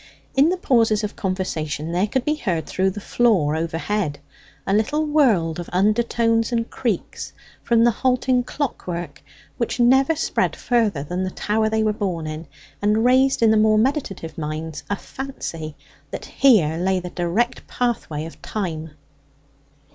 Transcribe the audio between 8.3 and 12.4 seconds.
clockwork, which never spread further than the tower they were born